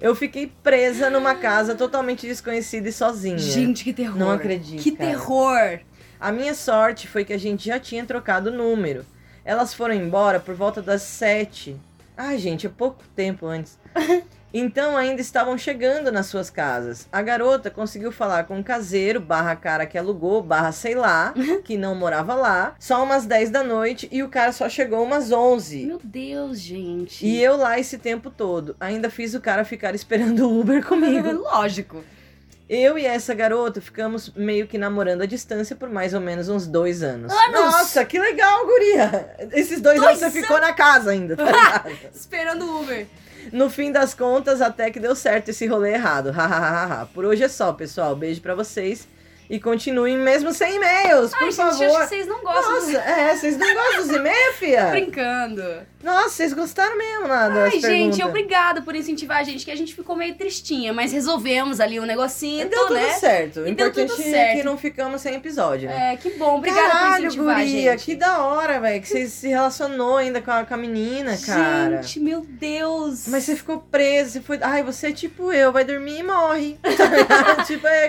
[0.00, 3.38] Eu fiquei presa numa casa totalmente desconhecida e sozinha.
[3.38, 4.16] Gente, que terror.
[4.18, 5.10] Não acredito, Que cara.
[5.10, 5.78] terror.
[6.20, 9.06] A minha sorte foi que a gente já tinha trocado o número.
[9.44, 11.76] Elas foram embora por volta das sete.
[12.16, 13.78] Ai, gente, é pouco tempo antes.
[14.52, 17.06] Então ainda estavam chegando nas suas casas.
[17.12, 21.76] A garota conseguiu falar com o caseiro, barra cara que alugou, barra sei lá, que
[21.76, 25.86] não morava lá, só umas 10 da noite e o cara só chegou umas 11.
[25.86, 27.26] Meu Deus, gente.
[27.26, 28.74] E eu lá esse tempo todo.
[28.80, 31.30] Ainda fiz o cara ficar esperando o Uber comigo.
[31.52, 32.02] Lógico.
[32.68, 36.66] Eu e essa garota ficamos meio que namorando à distância por mais ou menos uns
[36.66, 37.32] dois anos.
[37.32, 37.60] Anos?
[37.60, 39.36] Nossa, que legal, guria!
[39.52, 41.86] Esses dois, Dois anos você ficou na casa ainda, tá?
[42.14, 43.06] Esperando o Uber.
[43.52, 46.30] No fim das contas, até que deu certo esse rolê errado.
[46.30, 47.06] Hahaha.
[47.06, 48.14] por hoje é só, pessoal.
[48.16, 49.08] Beijo pra vocês.
[49.50, 51.84] E continuem mesmo sem e-mails, por Ai, gente, favor.
[51.86, 54.86] acho que vocês não gostam Nossa, é, vocês não gostam dos e-mails, fia?
[54.92, 55.64] Brincando.
[56.02, 59.76] Nossa, vocês gostaram mesmo lá das Ai, gente, obrigada por incentivar a gente, que a
[59.76, 63.10] gente ficou meio tristinha, mas resolvemos ali um negocinho, Deu tudo né?
[63.14, 63.60] certo.
[63.60, 64.56] O E deu importante tudo é certo.
[64.58, 66.12] que não ficamos sem episódio, né?
[66.12, 68.04] É, que bom, obrigada por Caralho, incentivar a guria, gente.
[68.04, 69.00] que da hora, velho.
[69.02, 72.00] Que você se relacionou ainda com a, com a menina, cara.
[72.02, 73.26] Gente, meu Deus.
[73.26, 74.58] Mas você ficou presa, você foi.
[74.62, 76.78] Ai, você é tipo eu, vai dormir e morre.
[77.66, 78.04] Tipo, aí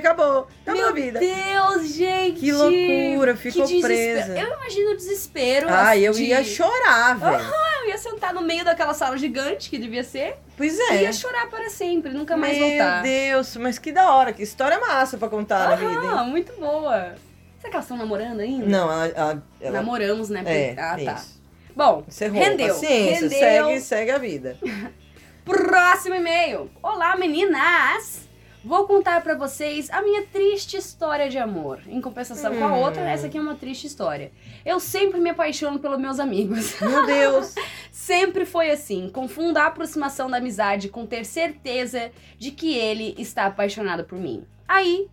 [0.90, 1.20] Acabou Meu vida.
[1.20, 2.40] Deus, gente.
[2.40, 4.38] Que loucura, ficou que presa.
[4.38, 5.68] Eu imagino o desespero.
[5.70, 7.44] Ai, eu de- ia chorar, velho.
[7.84, 11.02] Eu ia sentar no meio daquela sala gigante que devia ser Pois e é.
[11.04, 13.02] ia chorar para sempre, nunca mais Meu voltar.
[13.02, 16.12] Deus, mas que da hora, que história massa pra contar na vida?
[16.12, 17.16] Ah, muito boa.
[17.60, 18.66] Será que elas estão namorando ainda?
[18.66, 19.08] Não, ela.
[19.08, 20.44] ela, ela- Namoramos, né?
[20.46, 21.14] é, ah, tá.
[21.14, 21.42] isso.
[21.76, 22.40] Bom, Encerrou.
[22.42, 22.68] rendeu.
[22.68, 23.30] Paciência, rendeu.
[23.68, 24.58] segue, segue a vida.
[25.46, 26.70] Próximo e-mail.
[26.84, 28.28] Olá, meninas!
[28.64, 31.80] Vou contar pra vocês a minha triste história de amor.
[31.88, 32.80] Em compensação com a Hum.
[32.82, 34.32] outra, essa aqui é uma triste história.
[34.66, 36.76] Eu sempre me apaixono pelos meus amigos.
[36.82, 37.56] Meu Deus.
[37.92, 39.10] Sempre foi assim.
[39.10, 44.44] Confundo a aproximação da amizade com ter certeza de que ele está apaixonado por mim.
[44.68, 45.08] Aí,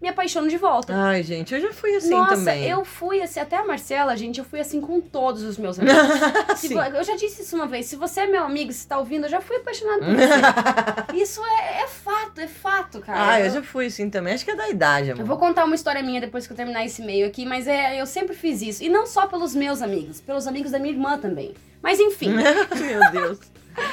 [0.00, 0.94] me apaixono de volta.
[0.94, 2.64] Ai, gente, eu já fui assim Nossa, também.
[2.68, 5.98] eu fui assim, até a Marcela, gente, eu fui assim com todos os meus amigos.
[6.70, 9.24] Vo- eu já disse isso uma vez, se você é meu amigo, se tá ouvindo,
[9.24, 10.96] eu já fui apaixonada por você.
[11.28, 13.32] isso é, é fato, é fato, cara.
[13.32, 14.32] Ah, eu já fui assim também.
[14.32, 15.20] Acho que é da idade, amor.
[15.20, 18.00] Eu vou contar uma história minha depois que eu terminar esse e-mail aqui, mas é,
[18.00, 18.82] eu sempre fiz isso.
[18.82, 21.54] E não só pelos meus amigos, pelos amigos da minha irmã também.
[21.82, 22.30] Mas enfim.
[22.32, 23.38] Meu Deus.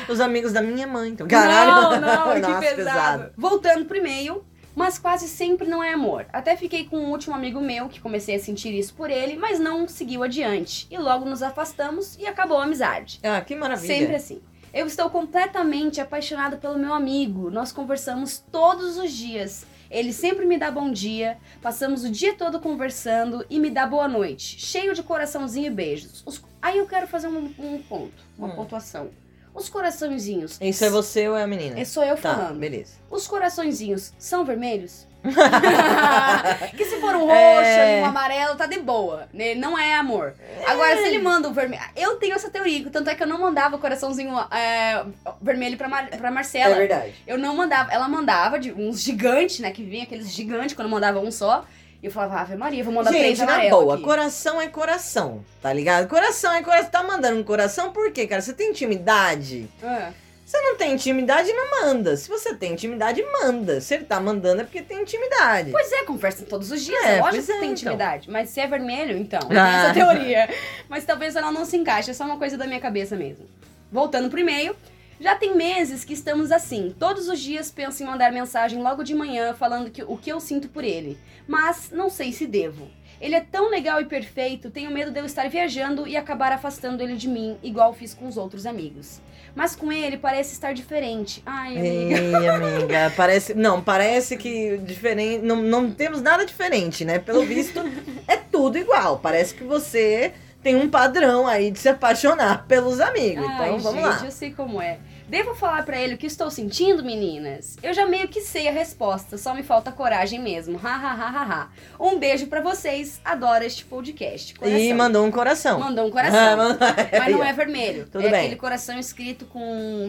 [0.07, 1.27] Os amigos da minha mãe, então.
[1.27, 1.99] Caralho.
[1.99, 3.31] Não, não, que Nossa, pesado.
[3.37, 4.43] Voltando pro e-mail,
[4.73, 6.25] mas quase sempre não é amor.
[6.31, 9.59] Até fiquei com um último amigo meu que comecei a sentir isso por ele, mas
[9.59, 10.87] não seguiu adiante.
[10.89, 13.19] E logo nos afastamos e acabou a amizade.
[13.21, 13.87] Ah, que maravilha.
[13.87, 14.41] Sempre assim.
[14.75, 17.49] Eu estou completamente apaixonada pelo meu amigo.
[17.49, 19.65] Nós conversamos todos os dias.
[19.89, 24.05] Ele sempre me dá bom dia, passamos o dia todo conversando e me dá boa
[24.07, 26.21] noite, cheio de coraçãozinho e beijos.
[26.25, 28.55] Os- Aí eu quero fazer um, um ponto, uma Hum.
[28.55, 29.11] pontuação.
[29.55, 30.57] Os coraçõezinhos.
[30.61, 31.79] Isso é você ou é a menina?
[31.79, 32.59] É sou eu Tá, falando.
[32.59, 32.93] beleza.
[33.09, 35.07] Os coraçõezinhos são vermelhos?
[36.77, 38.01] que se for um roxo É.
[38.01, 39.27] um amarelo, tá de boa.
[39.33, 39.55] né?
[39.55, 40.35] Não é amor.
[40.67, 41.81] Agora, se ele manda um vermelho.
[41.95, 45.03] Eu tenho essa teoria, tanto é que eu não mandava coraçãozinho é,
[45.41, 46.07] vermelho pra, Mar...
[46.09, 46.75] pra Marcela.
[46.75, 47.13] É verdade.
[47.25, 47.91] eu não mandava.
[47.91, 49.71] Ela mandava de uns gigantes, né?
[49.71, 51.65] Que vinha aqueles gigantes quando eu mandava um só.
[52.05, 54.03] E eu falava, Ave Maria, vou mandar três Gente, na boa, aqui.
[54.03, 56.07] coração é coração, tá ligado?
[56.07, 56.91] Coração é coração.
[56.91, 58.43] Tá mandando um coração por quê, cara?
[58.43, 59.67] Você tem intimidade?
[59.81, 60.11] Ah,
[60.45, 62.15] Você não tem intimidade, não manda.
[62.15, 63.81] Se você tem intimidade, manda.
[63.81, 65.71] Se ele tá mandando é porque tem intimidade.
[65.71, 67.03] Pois é, conversam todos os dias.
[67.03, 67.71] É, É, lógico que é, tem então.
[67.73, 68.29] intimidade.
[68.29, 69.39] Mas se é vermelho, então.
[69.39, 69.85] Tem Ah.
[69.85, 70.47] essa teoria.
[70.87, 72.11] Mas talvez ela não se encaixe.
[72.11, 73.47] É só uma coisa da minha cabeça mesmo.
[73.91, 74.75] Voltando pro e-mail.
[75.19, 76.93] Já tem meses que estamos assim.
[76.99, 80.39] Todos os dias penso em mandar mensagem logo de manhã falando que, o que eu
[80.39, 81.17] sinto por ele.
[81.47, 82.89] Mas não sei se devo.
[83.19, 87.01] Ele é tão legal e perfeito, tenho medo de eu estar viajando e acabar afastando
[87.01, 89.21] ele de mim, igual fiz com os outros amigos.
[89.55, 91.41] Mas com ele parece estar diferente.
[91.45, 92.17] Ai, amiga.
[92.19, 93.53] Ei, amiga, parece.
[93.53, 95.45] Não, parece que diferente.
[95.45, 97.19] Não, não temos nada diferente, né?
[97.19, 97.79] Pelo visto,
[98.27, 99.19] é tudo igual.
[99.19, 100.33] Parece que você
[100.65, 103.45] tem um padrão aí de se apaixonar pelos amigos.
[103.47, 104.25] Ai, então vamos gente, lá.
[104.25, 104.97] eu sei como é.
[105.29, 107.77] Devo falar pra ele o que estou sentindo, meninas?
[107.83, 110.79] Eu já meio que sei a resposta, só me falta coragem mesmo.
[110.83, 111.67] Ha, ha, ha, ha, ha.
[112.03, 114.55] Um beijo pra vocês, adoro este podcast.
[114.55, 114.79] Coração.
[114.79, 115.79] E mandou um coração.
[115.79, 116.35] Mandou um coração.
[116.35, 116.87] Ah, mandou-
[117.19, 118.07] Mas não é vermelho.
[118.11, 118.39] Tudo é bem.
[118.41, 119.59] aquele coração escrito com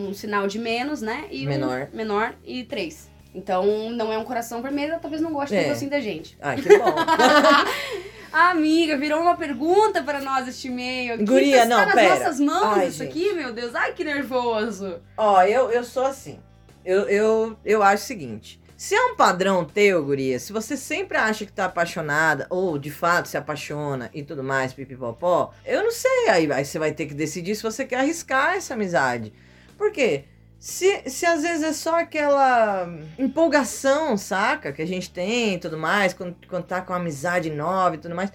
[0.08, 1.24] um sinal de menos, né?
[1.30, 1.88] E um Menor.
[1.92, 3.10] menor e três.
[3.34, 5.64] Então não é um coração vermelho, ela talvez não goste É.
[5.64, 6.34] do docinho da gente.
[6.40, 6.94] Ai, que bom.
[8.32, 11.24] Ah, amiga, virou uma pergunta pra nós este e-mail.
[11.24, 12.18] Guria, tá, não, tá nas pera.
[12.18, 13.08] nossas mãos Ai, isso gente.
[13.08, 13.74] aqui, meu Deus.
[13.74, 15.00] Ai, que nervoso.
[15.16, 16.38] Ó, eu, eu sou assim.
[16.84, 18.60] Eu, eu, eu acho o seguinte.
[18.76, 22.90] Se é um padrão teu, guria, se você sempre acha que tá apaixonada, ou de
[22.90, 26.28] fato se apaixona e tudo mais, pipipopó, eu não sei.
[26.28, 29.32] Aí, aí você vai ter que decidir se você quer arriscar essa amizade.
[29.78, 30.24] Por quê?
[30.58, 32.88] Se, se às vezes é só aquela
[33.18, 34.72] empolgação, saca?
[34.72, 37.98] Que a gente tem e tudo mais, quando, quando tá com uma amizade nova e
[37.98, 38.32] tudo mais.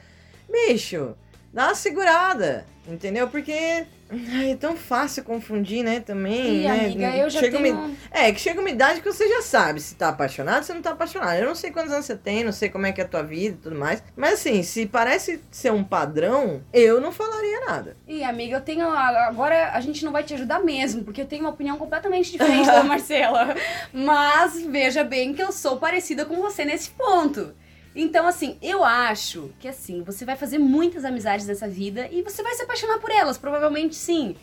[0.50, 1.16] Bicho,
[1.54, 3.28] dá uma segurada, entendeu?
[3.28, 3.86] Porque
[4.34, 6.00] ai, é tão fácil confundir, né?
[6.00, 6.62] Também.
[6.62, 6.86] Ih, né?
[6.86, 7.98] amiga, eu já Chega uma- tenho...
[8.12, 10.92] é, que chega uma idade que você já sabe se tá apaixonado, se não tá
[10.92, 11.38] apaixonado.
[11.40, 13.24] Eu não sei quantos anos você tem, não sei como é que é a tua
[13.24, 14.04] vida e tudo mais.
[14.16, 17.98] Mas assim, se parece ser um padrão, eu não falaria nada.
[18.08, 18.88] Ih, amiga, eu tenho.
[18.88, 22.68] Agora a gente não vai te ajudar mesmo, porque eu tenho uma opinião completamente diferente
[22.68, 23.56] da Marcela.
[23.94, 27.54] Mas veja bem que eu sou parecida com você nesse ponto.
[27.96, 32.42] Então, assim, eu acho que assim, você vai fazer muitas amizades nessa vida e você
[32.42, 34.36] vai se apaixonar por elas, provavelmente sim.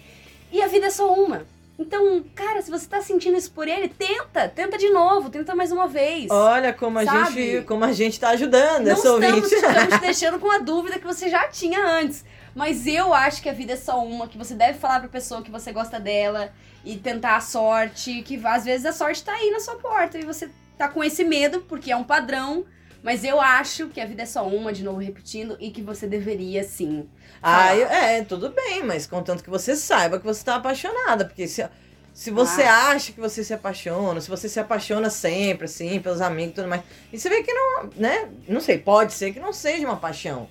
[0.53, 1.47] E a vida é só uma.
[1.79, 5.71] Então, cara, se você tá sentindo isso por ele, tenta, tenta de novo, tenta mais
[5.71, 6.29] uma vez.
[6.29, 7.53] Olha como a, Sabe?
[7.53, 9.55] gente, como a gente tá ajudando Não essa estamos, ouvinte.
[9.55, 12.25] estamos te deixando com a dúvida que você já tinha antes.
[12.53, 15.41] Mas eu acho que a vida é só uma, que você deve falar pra pessoa
[15.43, 16.53] que você gosta dela
[16.85, 20.25] e tentar a sorte, que às vezes a sorte tá aí na sua porta e
[20.25, 22.65] você tá com esse medo, porque é um padrão.
[23.03, 26.07] Mas eu acho que a vida é só uma, de novo repetindo, e que você
[26.07, 27.09] deveria sim.
[27.43, 31.25] Ah, eu- é, tudo bem, mas contanto que você saiba que você tá apaixonada.
[31.25, 31.67] Porque se,
[32.13, 32.89] se você Ah.
[32.89, 36.69] acha que você se apaixona, se você se apaixona sempre, assim, pelos amigos e tudo
[36.69, 36.83] mais.
[37.13, 38.29] E você vê que não, né?
[38.49, 40.49] Não sei, pode ser que não seja uma paixão.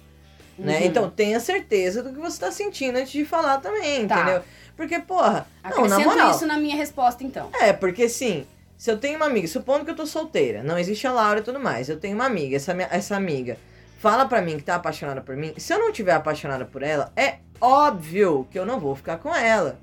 [0.58, 0.80] Né?
[0.80, 0.86] Uhum.
[0.86, 4.16] Então tenha certeza do que você tá sentindo antes de falar também, Tá.
[4.22, 4.44] entendeu?
[4.76, 6.32] Porque, porra, não, na Acrescento moral.
[6.32, 7.50] isso na minha resposta, então.
[7.60, 11.08] É, porque sim, se eu tenho uma amiga, supondo que eu tô solteira, não existe
[11.08, 13.58] a Laura e tudo mais, eu tenho uma amiga, essa, minha- essa amiga
[14.00, 17.12] fala pra mim que tá apaixonada por mim, se eu não tiver apaixonada por ela,
[17.16, 19.80] é óbvio que eu não vou ficar com ela.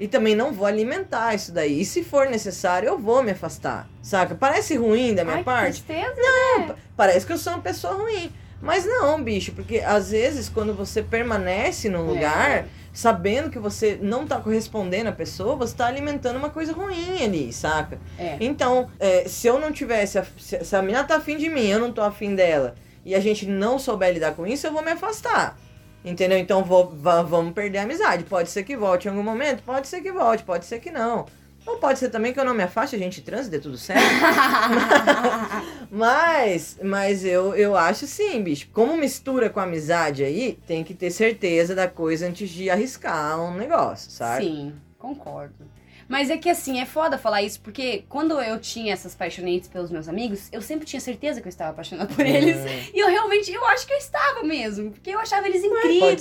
[0.00, 1.80] E também não vou alimentar isso daí.
[1.80, 3.88] E se for necessário, eu vou me afastar.
[4.00, 4.32] Saca?
[4.36, 5.82] Parece ruim da minha Ai, que parte.
[5.82, 6.76] tristeza.
[6.96, 8.32] Parece que eu sou uma pessoa ruim.
[8.62, 12.12] Mas não, bicho, porque às vezes quando você permanece num É.
[12.14, 17.22] lugar, sabendo que você não tá correspondendo à pessoa, você tá alimentando uma coisa ruim
[17.22, 17.98] ali, saca?
[18.18, 18.36] É.
[18.40, 20.18] Então, é, se eu não tivesse.
[20.18, 22.74] a- Se, se a menina tá afim de mim, eu não tô afim dela,
[23.04, 25.56] e a gente não souber lidar com isso, eu vou me afastar.
[26.04, 26.38] Entendeu?
[26.38, 28.22] Então vou- va- vamos perder a amizade.
[28.24, 31.26] Pode ser que volte em algum momento, pode ser que volte, pode ser que não.
[31.68, 34.02] Ou pode ser também que eu não me afaste, a gente transe, dê tudo certo.
[35.90, 38.68] Mas, mas eu, eu acho sim, bicho.
[38.74, 43.54] Como mistura com amizade aí, tem que ter certeza da coisa antes de arriscar um
[43.56, 44.44] negócio, sabe?
[44.44, 45.54] Sim, concordo.
[46.08, 49.90] Mas é que assim, é foda falar isso, porque quando eu tinha essas paixonetes pelos
[49.90, 52.56] meus amigos, eu sempre tinha certeza que eu estava apaixonada por eles.
[52.56, 56.20] Hum, E eu realmente, eu acho que eu estava mesmo, porque eu achava eles incríveis.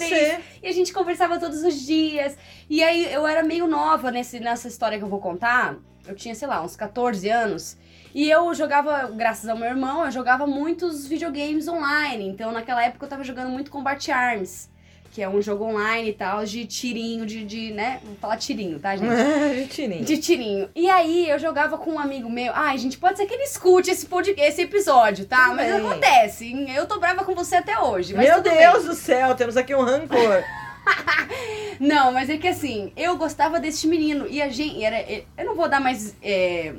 [0.62, 2.38] E a gente conversava todos os dias.
[2.70, 5.78] E aí eu era meio nova nesse, nessa história que eu vou contar.
[6.06, 7.78] Eu tinha, sei lá, uns 14 anos.
[8.14, 12.28] E eu jogava, graças ao meu irmão, eu jogava muitos videogames online.
[12.28, 14.70] Então naquela época eu tava jogando muito Combat Arms.
[15.18, 18.00] Que é um jogo online e tal, de tirinho, de, de né?
[18.04, 19.10] Vou falar tirinho, tá, gente?
[19.74, 20.06] Tirinho.
[20.06, 20.70] De tirinho.
[20.76, 22.54] E aí eu jogava com um amigo meu.
[22.54, 24.32] Ai, gente, pode ser que ele escute esse, pod...
[24.38, 25.46] esse episódio, tá?
[25.46, 25.88] Tudo Mas bem.
[25.88, 26.46] acontece.
[26.46, 26.72] hein?
[26.72, 28.14] Eu tô brava com você até hoje.
[28.14, 28.88] Meu Deus bem.
[28.90, 30.44] do céu, temos aqui um rancor.
[31.82, 34.28] Não, mas é que assim, eu gostava desse menino.
[34.30, 34.84] E a gente.
[34.84, 35.04] Era,
[35.36, 36.16] eu não vou dar mais.
[36.22, 36.76] é,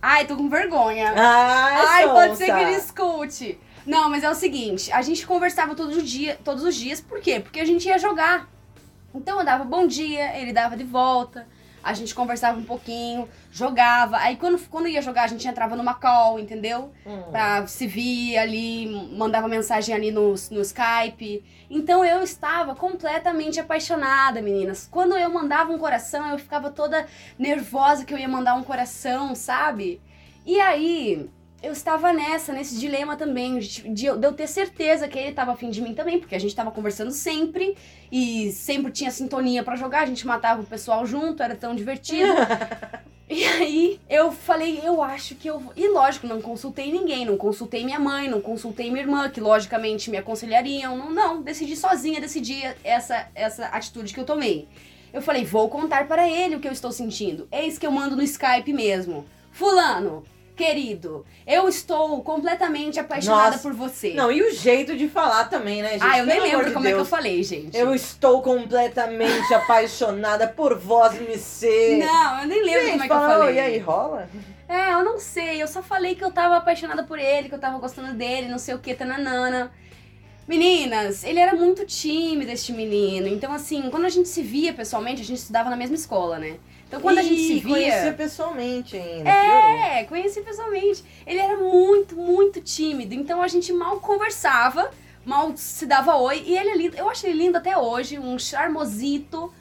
[0.00, 1.12] Ai, tô com vergonha.
[1.16, 3.58] Ai, Ai, pode ser que ele escute.
[3.88, 7.22] Não, mas é o seguinte, a gente conversava todos os, dia, todos os dias, por
[7.22, 7.40] quê?
[7.40, 8.46] Porque a gente ia jogar.
[9.14, 11.46] Então eu dava bom dia, ele dava de volta,
[11.82, 14.18] a gente conversava um pouquinho, jogava.
[14.18, 16.92] Aí quando, quando ia jogar, a gente entrava numa call, entendeu?
[17.06, 17.22] Hum.
[17.30, 21.42] Pra se vir ali, mandava mensagem ali no, no Skype.
[21.70, 24.86] Então eu estava completamente apaixonada, meninas.
[24.90, 27.06] Quando eu mandava um coração, eu ficava toda
[27.38, 29.98] nervosa que eu ia mandar um coração, sabe?
[30.44, 31.30] E aí,
[31.62, 35.70] eu estava nessa, nesse dilema também, de, de eu ter certeza que ele estava afim
[35.70, 37.76] de mim também, porque a gente tava conversando sempre
[38.12, 42.32] e sempre tinha sintonia pra jogar, a gente matava o pessoal junto, era tão divertido.
[43.30, 45.74] E aí eu falei, eu acho que eu vou.
[45.76, 50.10] E lógico, não consultei ninguém, não consultei minha mãe, não consultei minha irmã, que logicamente
[50.10, 50.96] me aconselhariam.
[50.96, 54.66] Não, não, decidi sozinha, decidi essa, essa atitude que eu tomei.
[55.12, 57.46] Eu falei, vou contar para ele o que eu estou sentindo.
[57.52, 59.26] Eis que eu mando no Skype mesmo.
[59.52, 60.24] Fulano,
[60.58, 63.58] querido, eu estou completamente apaixonada Nossa.
[63.60, 64.12] por você.
[64.14, 66.02] Não, e o jeito de falar também, né, gente?
[66.04, 67.08] ah, eu nem Pelo amor lembro de como é que eu Deus.
[67.08, 67.76] falei, gente.
[67.76, 71.98] Eu estou completamente apaixonada por vós, me ser.
[72.04, 73.48] Não, eu nem lembro Gente, como é que eu falei.
[73.48, 74.28] "Ô, E aí, rola?
[74.68, 75.62] É, eu não sei.
[75.62, 78.58] Eu só falei que eu tava apaixonada por ele, que eu tava gostando dele, não
[78.58, 79.70] sei o que, tananana.
[80.46, 83.28] Meninas, ele era muito tímido, este menino.
[83.28, 86.56] Então, assim, quando a gente se via pessoalmente, a gente estudava na mesma escola, né?
[86.88, 88.12] Então, quando a gente se via.
[88.14, 89.30] pessoalmente ainda.
[89.30, 89.62] piorou.
[89.84, 91.04] É, conheci pessoalmente.
[91.26, 93.14] Ele era muito, muito tímido.
[93.14, 94.90] Então, a gente mal conversava,
[95.24, 96.42] mal se dava oi.
[96.46, 96.96] E ele é lindo.
[96.96, 99.52] Eu acho ele lindo até hoje, um charmosito.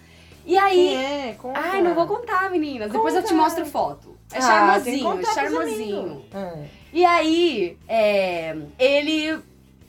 [0.46, 0.76] E aí.
[0.76, 1.34] Quem é?
[1.38, 1.60] Conta.
[1.60, 2.90] Ai, não vou contar, meninas.
[2.90, 3.42] Depois eu te Conta.
[3.42, 4.18] mostro foto.
[4.32, 6.26] É Ah, charmosinho, charmosinho.
[6.34, 6.54] Ah.
[6.94, 9.38] E aí, é, ele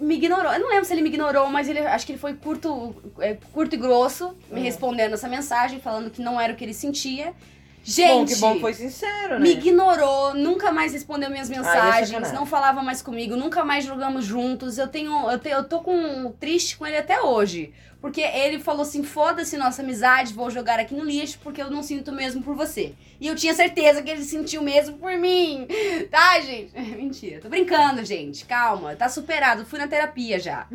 [0.01, 0.53] me ignorou.
[0.53, 3.37] Eu não lembro se ele me ignorou, mas ele acho que ele foi curto, é,
[3.53, 4.63] curto e grosso, me Hum.
[4.65, 7.33] respondendo essa mensagem, falando que não era o que ele sentia.
[7.89, 7.95] Bom,
[8.27, 9.39] Gente, que bom que foi sincero, né?
[9.41, 12.35] me ignorou, nunca mais respondeu minhas é mensagens, sacanagem.
[12.39, 14.77] não falava mais comigo, nunca mais jogamos juntos.
[14.77, 18.83] Eu tenho, eu, te, eu tô com triste com ele até hoje, porque ele falou
[18.83, 22.55] assim: "Foda-se nossa amizade, vou jogar aqui no lixo porque eu não sinto mesmo por
[22.55, 22.93] você".
[23.19, 25.67] E eu tinha certeza que ele sentiu mesmo por mim.
[26.11, 26.73] Tá, gente?
[26.97, 28.45] Mentira, tô brincando, gente.
[28.45, 30.67] Calma, tá superado, fui na terapia já.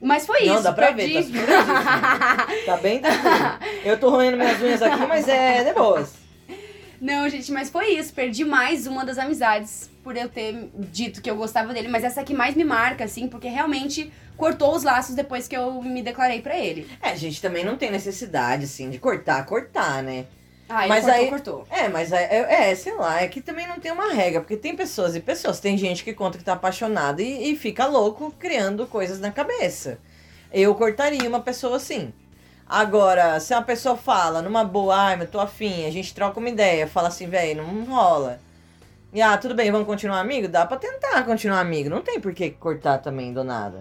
[0.00, 1.22] Mas foi Não, isso, dá pra perdi.
[1.22, 2.46] ver, tá.
[2.66, 3.58] Tá bem tranquilo.
[3.84, 6.12] Eu tô roendo minhas unhas aqui, mas é de boas.
[7.00, 8.12] Não, gente, mas foi isso.
[8.12, 11.88] Perdi mais uma das amizades por eu ter dito que eu gostava dele.
[11.88, 15.56] Mas essa é que mais me marca, assim, porque realmente cortou os laços depois que
[15.56, 16.88] eu me declarei pra ele.
[17.02, 20.26] É, a gente também não tem necessidade, assim, de cortar, cortar, né?
[20.68, 21.66] Ah, Mas cortou, aí- cortou.
[21.70, 24.56] É, mas é, é, é, sei lá, é que também não tem uma regra, porque
[24.56, 25.60] tem pessoas e pessoas.
[25.60, 29.98] Tem gente que conta que tá apaixonada e, e fica louco criando coisas na cabeça.
[30.52, 32.12] Eu cortaria uma pessoa assim.
[32.68, 36.50] Agora, se uma pessoa fala numa boa, ai, eu tô afim, a gente troca uma
[36.50, 38.38] ideia, fala assim, velho, não rola.
[39.10, 40.46] E ah, tudo bem, vamos continuar amigo?
[40.48, 43.80] Dá pra tentar continuar amigo, não tem por que cortar também do nada.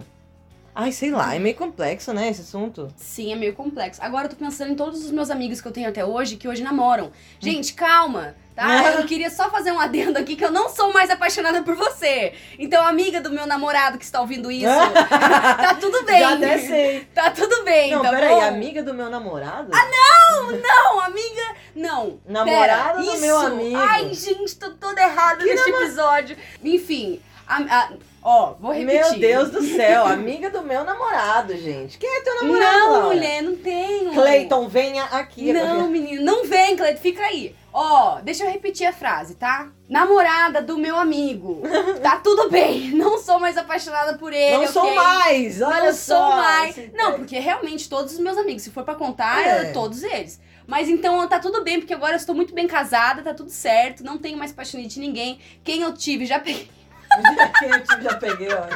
[0.73, 2.87] Ai, sei lá, é meio complexo, né, esse assunto.
[2.95, 4.01] Sim, é meio complexo.
[4.01, 6.47] Agora eu tô pensando em todos os meus amigos que eu tenho até hoje que
[6.47, 7.11] hoje namoram.
[7.41, 8.93] Gente, calma, tá?
[8.93, 12.33] Eu queria só fazer um adendo aqui que eu não sou mais apaixonada por você.
[12.57, 16.19] Então, amiga do meu namorado que está ouvindo isso, tá tudo bem.
[16.19, 17.07] Já até sei.
[17.13, 18.41] Tá tudo bem, Não, tá peraí, bom?
[18.41, 19.69] amiga do meu namorado?
[20.67, 22.19] Não, amiga, não.
[22.25, 23.21] Namorada Pera, do isso.
[23.21, 23.77] meu amigo.
[23.77, 26.35] Ai, gente, tô toda errada nesse episódio.
[26.63, 27.89] Enfim, a- a-
[28.21, 29.01] ó, vou repetir.
[29.01, 31.97] Meu Deus do céu, amiga do meu namorado, gente.
[31.97, 33.05] Quem é teu namorado, Não, Laura?
[33.07, 34.13] mulher, não tenho.
[34.13, 35.53] Cleiton, venha aqui.
[35.53, 37.55] Não, menino, não vem, Cleiton, fica aí.
[37.73, 39.69] Ó, deixa eu repetir a frase, tá?
[39.87, 41.61] Namorada do meu amigo.
[42.01, 44.95] Tá tudo bem, não sou mais apaixonada por ele, Não sou ok?
[44.95, 46.15] mais, olha Não só.
[46.27, 46.75] sou mais.
[46.93, 49.49] Não, porque realmente todos os meus amigos, se for pra contar, É.
[49.61, 50.39] é todos eles.
[50.65, 54.03] Mas então tá tudo bem, porque agora eu estou muito bem casada, tá tudo certo,
[54.03, 55.39] não tenho mais paixonite de ninguém.
[55.63, 56.69] Quem eu tive já peguei.
[57.59, 58.67] Quem eu tive já peguei, ó.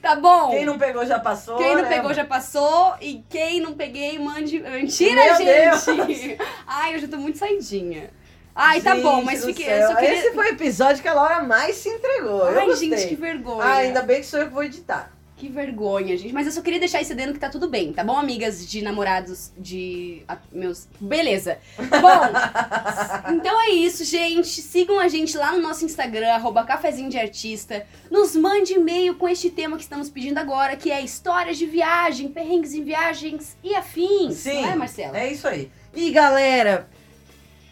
[0.00, 0.50] Tá bom?
[0.50, 1.56] Quem não pegou já passou.
[1.56, 4.58] Quem não né, pegou já passou e quem não peguei, mande.
[4.58, 6.38] Mentira, Meu gente!
[6.66, 8.10] Ai, eu já tô muito saidinha.
[8.54, 9.64] Ai, tá bom, Gente mas do fiquei.
[9.64, 9.76] céu.
[9.76, 10.14] Eu só queria.
[10.14, 12.44] Esse foi o episódio que a Laura mais se entregou.
[12.48, 13.64] Ai, gente, que vergonha.
[13.64, 15.10] Ah, ainda bem que sou eu que vou editar.
[15.42, 16.32] Que vergonha, gente.
[16.32, 18.80] Mas eu só queria deixar isso dentro que tá tudo bem, tá bom, amigas de
[18.80, 20.86] namorados de meus.
[21.00, 21.58] Beleza.
[21.76, 24.62] Bom, então é isso, gente.
[24.62, 27.84] Sigam a gente lá no nosso Instagram, arroba cafezinho de artista.
[28.08, 32.28] Nos mande e-mail com este tema que estamos pedindo agora, que é histórias de viagem,
[32.28, 34.34] perrengues em viagens e afins.
[34.34, 34.62] Sim.
[34.62, 35.18] Não é, Marcela?
[35.18, 35.72] É isso aí.
[35.92, 36.88] E galera,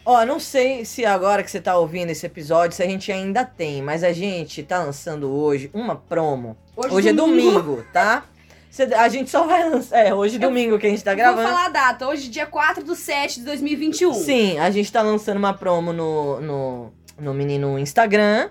[0.05, 3.43] ó, não sei se agora que você tá ouvindo esse episódio, se a gente ainda
[3.45, 6.55] tem, mas a gente tá lançando hoje uma promo.
[6.75, 8.25] Hoje, é domingo, tá?
[8.69, 9.97] Cê- A gente só vai lançar.
[9.99, 11.47] É, hoje é domingo que a gente tá Vou gravando.
[11.47, 12.07] falar a data.
[12.07, 14.13] Hoje, dia 4 do 7 de 2021.
[14.13, 18.49] Sim, a gente tá lançando uma promo no, no, no menino Instagram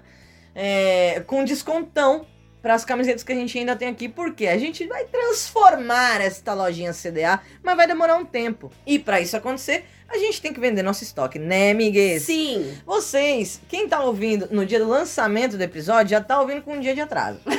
[0.55, 2.27] é, com descontão
[2.63, 6.53] para as camisetas que a gente ainda tem aqui, porque a gente vai transformar esta
[6.53, 8.71] lojinha CDA, mas vai demorar um tempo.
[8.87, 12.23] E para isso acontecer, a gente tem que vender nosso estoque, né, amigues?
[12.23, 12.77] Sim.
[12.85, 16.81] Vocês, quem tá ouvindo no dia do lançamento do episódio, já tá ouvindo com um
[16.81, 17.41] dia de atraso.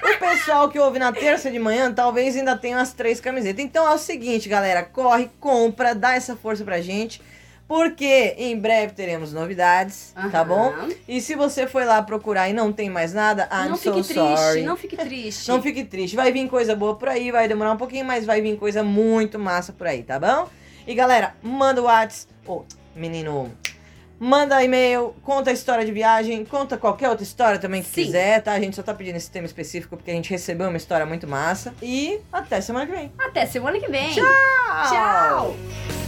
[0.00, 3.64] O pessoal que ouve na terça de manhã, talvez ainda tenha umas três camisetas.
[3.64, 7.20] Então é o seguinte, galera, corre, compra, dá essa força pra gente.
[7.68, 10.44] Porque em breve teremos novidades, tá Aham.
[10.46, 10.74] bom?
[11.06, 14.14] E se você foi lá procurar e não tem mais nada, I'm não so fique
[14.14, 14.62] triste, sorry.
[14.62, 15.48] não fique triste.
[15.48, 16.16] Não fique triste.
[16.16, 19.38] Vai vir coisa boa por aí, vai demorar um pouquinho, mas vai vir coisa muito
[19.38, 20.48] massa por aí, tá bom?
[20.86, 22.32] E galera, manda o WhatsApp.
[22.46, 22.62] Ô,
[22.96, 23.52] menino.
[24.18, 28.04] Manda e-mail, conta a história de viagem, conta qualquer outra história também que Sim.
[28.06, 28.52] quiser, tá?
[28.52, 31.28] A gente só tá pedindo esse tema específico porque a gente recebeu uma história muito
[31.28, 31.72] massa.
[31.82, 33.12] E até semana que vem.
[33.18, 34.12] Até semana que vem.
[34.14, 34.24] Tchau!
[34.88, 36.07] Tchau.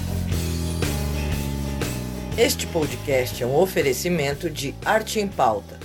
[2.39, 5.80] Este podcast é um oferecimento de Arte em Pauta